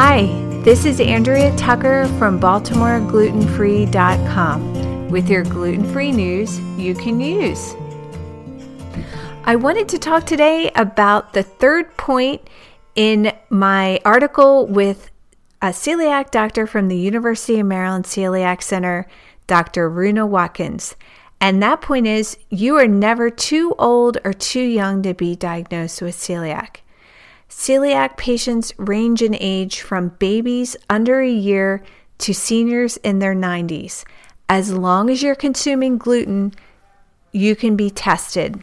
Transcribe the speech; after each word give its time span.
Hi, 0.00 0.26
this 0.62 0.84
is 0.84 1.00
Andrea 1.00 1.52
Tucker 1.56 2.06
from 2.20 2.38
BaltimoreGlutenFree.com 2.38 5.10
with 5.10 5.28
your 5.28 5.42
gluten 5.42 5.92
free 5.92 6.12
news 6.12 6.60
you 6.78 6.94
can 6.94 7.18
use. 7.18 7.74
I 9.42 9.56
wanted 9.56 9.88
to 9.88 9.98
talk 9.98 10.24
today 10.24 10.70
about 10.76 11.32
the 11.32 11.42
third 11.42 11.96
point 11.96 12.48
in 12.94 13.32
my 13.50 13.98
article 14.04 14.68
with 14.68 15.10
a 15.60 15.70
celiac 15.70 16.30
doctor 16.30 16.68
from 16.68 16.86
the 16.86 16.96
University 16.96 17.58
of 17.58 17.66
Maryland 17.66 18.04
Celiac 18.04 18.62
Center, 18.62 19.08
Dr. 19.48 19.90
Runa 19.90 20.26
Watkins. 20.26 20.94
And 21.40 21.60
that 21.60 21.80
point 21.80 22.06
is 22.06 22.38
you 22.50 22.76
are 22.76 22.86
never 22.86 23.30
too 23.30 23.74
old 23.80 24.18
or 24.24 24.32
too 24.32 24.62
young 24.62 25.02
to 25.02 25.12
be 25.12 25.34
diagnosed 25.34 26.00
with 26.00 26.14
celiac. 26.14 26.82
Celiac 27.48 28.16
patients 28.16 28.72
range 28.76 29.22
in 29.22 29.34
age 29.34 29.80
from 29.80 30.10
babies 30.18 30.76
under 30.90 31.20
a 31.20 31.30
year 31.30 31.82
to 32.18 32.34
seniors 32.34 32.96
in 32.98 33.18
their 33.18 33.34
90s. 33.34 34.04
As 34.48 34.72
long 34.72 35.10
as 35.10 35.22
you're 35.22 35.34
consuming 35.34 35.98
gluten, 35.98 36.52
you 37.32 37.56
can 37.56 37.76
be 37.76 37.90
tested. 37.90 38.62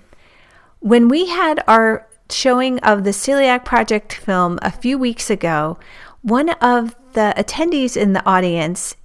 When 0.80 1.08
we 1.08 1.28
had 1.28 1.64
our 1.68 2.08
showing 2.30 2.80
of 2.80 3.04
the 3.04 3.12
Celiac 3.12 3.66
Project 3.66 4.14
film 4.14 4.60
a 4.62 4.72
few 4.72 4.98
weeks 4.98 5.30
ago, 5.30 5.78
one 6.22 6.50
of 6.50 6.96
the 7.14 7.34
attendees 7.38 7.96
in 7.96 8.14
the 8.14 8.26
audience 8.26 8.96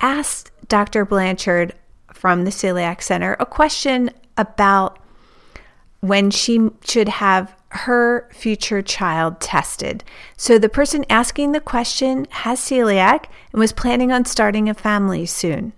asked 0.00 0.50
Dr. 0.68 1.04
Blanchard 1.04 1.74
from 2.12 2.44
the 2.44 2.50
Celiac 2.50 3.02
Center 3.02 3.36
a 3.38 3.46
question 3.46 4.10
about 4.36 4.98
when 6.00 6.30
she 6.30 6.70
should 6.84 7.08
have 7.08 7.54
her 7.76 8.28
future 8.32 8.82
child 8.82 9.40
tested. 9.40 10.02
So 10.36 10.58
the 10.58 10.68
person 10.68 11.04
asking 11.08 11.52
the 11.52 11.60
question 11.60 12.26
has 12.30 12.60
celiac 12.60 13.26
and 13.52 13.60
was 13.60 13.72
planning 13.72 14.10
on 14.10 14.24
starting 14.24 14.68
a 14.68 14.74
family 14.74 15.26
soon. 15.26 15.72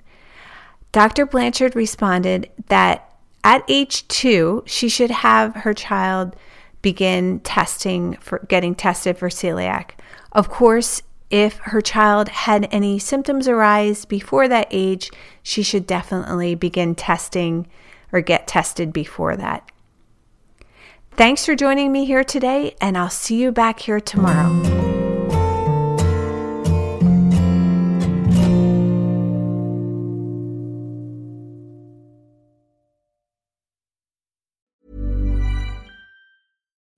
Dr. 0.93 1.27
Blanchard 1.27 1.77
responded 1.77 2.51
that 2.69 3.09
at 3.45 3.65
age 3.69 4.07
two, 4.09 4.63
she 4.67 4.89
should 4.89 5.11
have 5.11 5.55
her 5.57 5.75
child 5.75 6.35
begin 6.83 7.41
testing 7.41 8.15
for 8.21 8.41
getting 8.49 8.75
tested 8.75 9.19
for 9.19 9.29
celiac. 9.29 9.91
Of 10.33 10.49
course, 10.49 11.03
if 11.31 11.59
her 11.59 11.81
child 11.81 12.29
had 12.29 12.69
any 12.71 12.99
symptoms 12.99 13.49
arise 13.49 14.05
before 14.05 14.49
that 14.49 14.69
age, 14.71 15.11
she 15.43 15.63
should 15.63 15.87
definitely 15.87 16.55
begin 16.55 16.95
testing 16.95 17.67
or 18.13 18.21
get 18.21 18.47
tested 18.47 18.93
before 18.93 19.37
that. 19.37 19.71
Thanks 21.19 21.45
for 21.45 21.57
joining 21.57 21.91
me 21.91 22.05
here 22.05 22.23
today, 22.23 22.77
and 22.81 22.97
I'll 22.97 23.11
see 23.11 23.43
you 23.43 23.51
back 23.51 23.81
here 23.81 23.99
tomorrow. 23.99 24.88